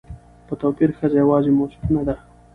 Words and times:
په 0.47 0.53
توپير 0.61 0.89
ښځه 0.97 1.17
يواځې 1.23 1.51
موصوف 1.57 1.83
نه 1.95 2.01
ده 2.07 2.15